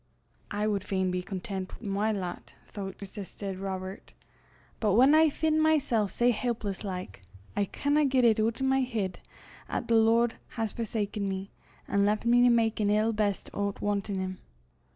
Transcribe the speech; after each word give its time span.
"I 0.49 0.65
wad 0.65 0.83
fain 0.83 1.11
be 1.11 1.21
contentit 1.21 1.79
wi' 1.79 1.87
my 1.87 2.11
lot, 2.11 2.55
thouch," 2.73 2.97
persisted 2.97 3.59
Robert; 3.59 4.13
"but 4.79 4.93
whan 4.95 5.13
I 5.13 5.29
fin' 5.29 5.61
mysel' 5.61 6.07
sae 6.07 6.31
helpless 6.31 6.83
like, 6.83 7.21
I 7.55 7.65
canna 7.65 8.03
get 8.05 8.25
it 8.25 8.39
oot 8.39 8.63
o' 8.63 8.65
my 8.65 8.81
heid 8.81 9.19
'at 9.69 9.87
the 9.87 9.95
Lord 9.97 10.37
has 10.57 10.71
forsaken 10.71 11.29
me, 11.29 11.51
an' 11.87 12.03
left 12.03 12.25
me 12.25 12.41
to 12.41 12.49
mak 12.49 12.79
an 12.79 12.89
ill 12.89 13.13
best 13.13 13.51
o' 13.53 13.71
't 13.73 13.79
wantin' 13.85 14.17
him." 14.19 14.39